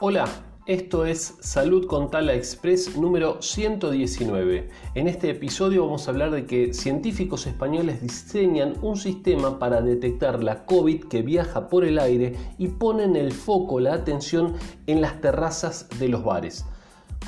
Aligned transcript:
Hola, 0.00 0.26
esto 0.66 1.06
es 1.06 1.36
Salud 1.38 1.86
con 1.86 2.10
Tala 2.10 2.34
Express 2.34 2.96
número 2.96 3.40
119. 3.40 4.68
En 4.96 5.06
este 5.06 5.30
episodio 5.30 5.84
vamos 5.84 6.08
a 6.08 6.10
hablar 6.10 6.32
de 6.32 6.46
que 6.46 6.74
científicos 6.74 7.46
españoles 7.46 8.02
diseñan 8.02 8.74
un 8.82 8.96
sistema 8.96 9.60
para 9.60 9.82
detectar 9.82 10.42
la 10.42 10.66
COVID 10.66 11.04
que 11.04 11.22
viaja 11.22 11.68
por 11.68 11.84
el 11.84 12.00
aire 12.00 12.34
y 12.58 12.66
ponen 12.66 13.14
el 13.14 13.30
foco, 13.30 13.78
la 13.78 13.94
atención 13.94 14.54
en 14.88 15.00
las 15.00 15.20
terrazas 15.20 15.88
de 16.00 16.08
los 16.08 16.24
bares. 16.24 16.64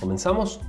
¿Comenzamos? 0.00 0.60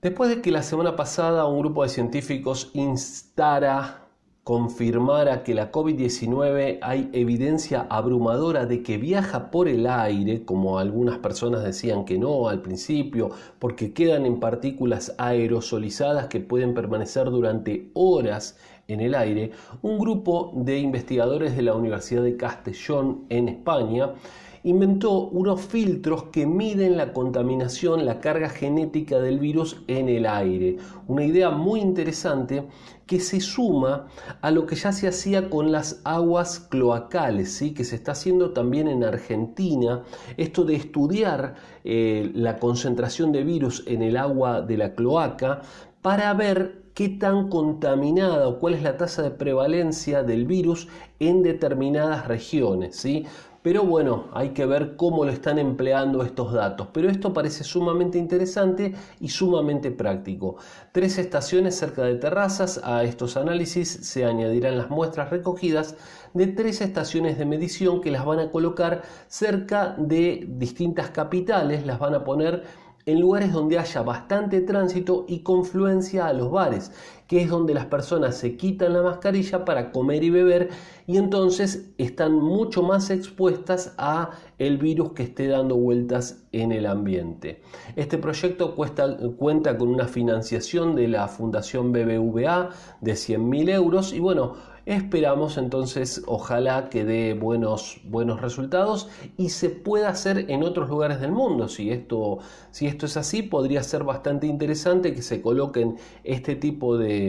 Después 0.00 0.30
de 0.30 0.40
que 0.40 0.52
la 0.52 0.62
semana 0.62 0.94
pasada 0.94 1.44
un 1.46 1.58
grupo 1.58 1.82
de 1.82 1.88
científicos 1.88 2.70
instara 2.74 4.01
confirmara 4.44 5.44
que 5.44 5.54
la 5.54 5.70
COVID-19 5.70 6.78
hay 6.82 7.08
evidencia 7.12 7.86
abrumadora 7.88 8.66
de 8.66 8.82
que 8.82 8.98
viaja 8.98 9.52
por 9.52 9.68
el 9.68 9.86
aire, 9.86 10.44
como 10.44 10.78
algunas 10.78 11.18
personas 11.18 11.62
decían 11.62 12.04
que 12.04 12.18
no 12.18 12.48
al 12.48 12.60
principio, 12.60 13.30
porque 13.60 13.92
quedan 13.92 14.26
en 14.26 14.40
partículas 14.40 15.14
aerosolizadas 15.16 16.26
que 16.26 16.40
pueden 16.40 16.74
permanecer 16.74 17.30
durante 17.30 17.90
horas 17.94 18.58
en 18.88 19.00
el 19.00 19.14
aire, 19.14 19.52
un 19.80 19.98
grupo 19.98 20.52
de 20.56 20.78
investigadores 20.78 21.56
de 21.56 21.62
la 21.62 21.74
Universidad 21.74 22.24
de 22.24 22.36
Castellón 22.36 23.24
en 23.28 23.48
España 23.48 24.14
inventó 24.64 25.28
unos 25.28 25.60
filtros 25.60 26.24
que 26.24 26.46
miden 26.46 26.96
la 26.96 27.12
contaminación, 27.12 28.06
la 28.06 28.20
carga 28.20 28.48
genética 28.48 29.18
del 29.18 29.38
virus 29.38 29.82
en 29.88 30.08
el 30.08 30.26
aire. 30.26 30.76
Una 31.08 31.24
idea 31.24 31.50
muy 31.50 31.80
interesante 31.80 32.64
que 33.06 33.18
se 33.18 33.40
suma 33.40 34.06
a 34.40 34.50
lo 34.50 34.64
que 34.64 34.76
ya 34.76 34.92
se 34.92 35.08
hacía 35.08 35.50
con 35.50 35.72
las 35.72 36.00
aguas 36.04 36.60
cloacales, 36.60 37.52
¿sí? 37.52 37.74
que 37.74 37.84
se 37.84 37.96
está 37.96 38.12
haciendo 38.12 38.52
también 38.52 38.88
en 38.88 39.04
Argentina, 39.04 40.02
esto 40.36 40.64
de 40.64 40.76
estudiar 40.76 41.56
eh, 41.84 42.30
la 42.34 42.58
concentración 42.58 43.32
de 43.32 43.42
virus 43.42 43.82
en 43.86 44.02
el 44.02 44.16
agua 44.16 44.62
de 44.62 44.76
la 44.76 44.94
cloaca 44.94 45.62
para 46.00 46.32
ver 46.34 46.82
qué 46.94 47.08
tan 47.08 47.48
contaminada 47.48 48.48
o 48.48 48.58
cuál 48.58 48.74
es 48.74 48.82
la 48.82 48.96
tasa 48.96 49.22
de 49.22 49.30
prevalencia 49.30 50.22
del 50.22 50.46
virus 50.46 50.88
en 51.20 51.42
determinadas 51.42 52.26
regiones. 52.28 52.96
¿sí? 52.96 53.24
Pero 53.62 53.84
bueno, 53.84 54.28
hay 54.32 54.50
que 54.50 54.66
ver 54.66 54.96
cómo 54.96 55.24
lo 55.24 55.30
están 55.30 55.56
empleando 55.58 56.24
estos 56.24 56.52
datos. 56.52 56.88
Pero 56.92 57.08
esto 57.08 57.32
parece 57.32 57.62
sumamente 57.62 58.18
interesante 58.18 58.92
y 59.20 59.28
sumamente 59.28 59.92
práctico. 59.92 60.56
Tres 60.90 61.16
estaciones 61.18 61.76
cerca 61.76 62.02
de 62.02 62.16
terrazas. 62.16 62.80
A 62.82 63.04
estos 63.04 63.36
análisis 63.36 63.88
se 63.88 64.24
añadirán 64.24 64.78
las 64.78 64.90
muestras 64.90 65.30
recogidas 65.30 65.94
de 66.34 66.48
tres 66.48 66.80
estaciones 66.80 67.38
de 67.38 67.46
medición 67.46 68.00
que 68.00 68.10
las 68.10 68.24
van 68.24 68.40
a 68.40 68.50
colocar 68.50 69.02
cerca 69.28 69.94
de 69.96 70.44
distintas 70.48 71.10
capitales. 71.10 71.86
Las 71.86 72.00
van 72.00 72.14
a 72.14 72.24
poner 72.24 72.64
en 73.06 73.20
lugares 73.20 73.52
donde 73.52 73.78
haya 73.78 74.02
bastante 74.02 74.60
tránsito 74.60 75.24
y 75.28 75.40
confluencia 75.42 76.26
a 76.26 76.32
los 76.32 76.50
bares, 76.50 76.92
es 77.38 77.48
donde 77.48 77.74
las 77.74 77.86
personas 77.86 78.36
se 78.36 78.56
quitan 78.56 78.92
la 78.92 79.02
mascarilla 79.02 79.64
para 79.64 79.92
comer 79.92 80.24
y 80.24 80.30
beber 80.30 80.68
y 81.06 81.16
entonces 81.16 81.90
están 81.98 82.34
mucho 82.34 82.82
más 82.82 83.10
expuestas 83.10 83.94
a 83.98 84.30
el 84.58 84.78
virus 84.78 85.12
que 85.12 85.24
esté 85.24 85.48
dando 85.48 85.76
vueltas 85.76 86.44
en 86.52 86.72
el 86.72 86.86
ambiente. 86.86 87.62
Este 87.96 88.18
proyecto 88.18 88.74
cuenta 88.74 89.78
con 89.78 89.88
una 89.88 90.08
financiación 90.08 90.94
de 90.94 91.08
la 91.08 91.28
Fundación 91.28 91.92
BBVA 91.92 92.70
de 93.00 93.12
100.000 93.12 93.70
euros 93.70 94.12
y 94.12 94.20
bueno, 94.20 94.54
Esperamos 94.84 95.58
entonces, 95.58 96.24
ojalá 96.26 96.88
que 96.90 97.04
dé 97.04 97.34
buenos, 97.34 98.00
buenos 98.02 98.40
resultados 98.40 99.08
y 99.36 99.50
se 99.50 99.70
pueda 99.70 100.08
hacer 100.08 100.50
en 100.50 100.64
otros 100.64 100.88
lugares 100.88 101.20
del 101.20 101.30
mundo. 101.30 101.68
Si 101.68 101.92
esto, 101.92 102.38
si 102.72 102.86
esto 102.88 103.06
es 103.06 103.16
así, 103.16 103.42
podría 103.42 103.84
ser 103.84 104.02
bastante 104.02 104.48
interesante 104.48 105.14
que 105.14 105.22
se 105.22 105.40
coloquen 105.40 105.98
este 106.24 106.56
tipo 106.56 106.98
de, 106.98 107.21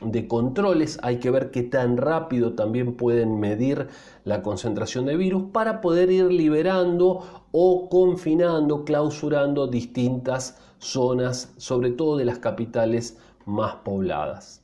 de 0.00 0.28
controles. 0.28 0.98
Hay 1.02 1.18
que 1.18 1.30
ver 1.30 1.50
qué 1.50 1.62
tan 1.62 1.96
rápido 1.96 2.54
también 2.54 2.94
pueden 2.96 3.40
medir 3.40 3.88
la 4.24 4.42
concentración 4.42 5.06
de 5.06 5.16
virus 5.16 5.44
para 5.52 5.80
poder 5.80 6.10
ir 6.10 6.26
liberando 6.26 7.46
o 7.52 7.88
confinando, 7.88 8.84
clausurando 8.84 9.66
distintas 9.66 10.58
zonas, 10.78 11.52
sobre 11.56 11.90
todo 11.90 12.16
de 12.16 12.24
las 12.24 12.38
capitales 12.38 13.18
más 13.44 13.76
pobladas. 13.76 14.62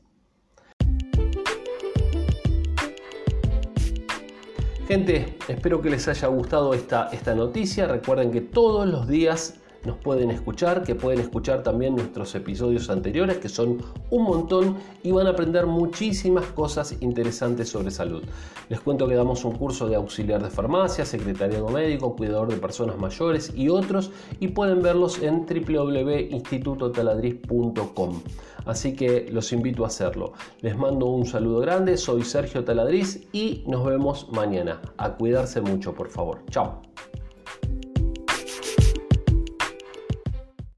Gente, 4.86 5.36
espero 5.48 5.82
que 5.82 5.90
les 5.90 6.06
haya 6.06 6.28
gustado 6.28 6.72
esta, 6.72 7.08
esta 7.08 7.34
noticia. 7.34 7.88
Recuerden 7.88 8.30
que 8.30 8.40
todos 8.40 8.86
los 8.86 9.08
días 9.08 9.58
nos 9.86 9.96
pueden 9.96 10.30
escuchar, 10.30 10.82
que 10.82 10.94
pueden 10.94 11.20
escuchar 11.20 11.62
también 11.62 11.96
nuestros 11.96 12.34
episodios 12.34 12.90
anteriores, 12.90 13.38
que 13.38 13.48
son 13.48 13.78
un 14.10 14.24
montón 14.24 14.76
y 15.02 15.12
van 15.12 15.28
a 15.28 15.30
aprender 15.30 15.64
muchísimas 15.66 16.44
cosas 16.46 16.94
interesantes 17.00 17.70
sobre 17.70 17.90
salud. 17.90 18.22
Les 18.68 18.80
cuento 18.80 19.08
que 19.08 19.14
damos 19.14 19.42
un 19.44 19.52
curso 19.52 19.88
de 19.88 19.96
auxiliar 19.96 20.42
de 20.42 20.50
farmacia, 20.50 21.06
secretariado 21.06 21.68
médico, 21.68 22.16
cuidador 22.16 22.48
de 22.48 22.56
personas 22.56 22.98
mayores 22.98 23.52
y 23.54 23.68
otros, 23.68 24.10
y 24.40 24.48
pueden 24.48 24.82
verlos 24.82 25.22
en 25.22 25.46
www.institutotaladriz.com 25.46 28.20
así 28.66 28.94
que 28.94 29.26
los 29.30 29.52
invito 29.52 29.84
a 29.84 29.86
hacerlo. 29.86 30.32
Les 30.60 30.76
mando 30.76 31.06
un 31.06 31.24
saludo 31.24 31.60
grande, 31.60 31.96
soy 31.96 32.22
Sergio 32.22 32.64
Taladriz 32.64 33.26
y 33.32 33.64
nos 33.66 33.84
vemos 33.84 34.28
mañana. 34.32 34.82
A 34.98 35.14
cuidarse 35.14 35.60
mucho, 35.60 35.94
por 35.94 36.08
favor. 36.08 36.42
Chao. 36.50 36.82